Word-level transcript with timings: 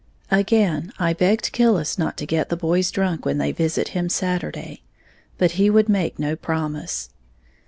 Again 0.31 0.91
I 0.97 1.13
begged 1.13 1.51
Killis 1.51 1.99
not 1.99 2.17
to 2.17 2.25
get 2.25 2.49
the 2.49 2.57
boys 2.57 2.89
drunk 2.89 3.23
when 3.23 3.37
they 3.37 3.51
visit 3.51 3.89
him 3.89 4.09
Saturday, 4.09 4.81
but 5.37 5.51
he 5.61 5.69
would 5.69 5.89
make 5.89 6.17
no 6.17 6.35
promise. 6.35 7.11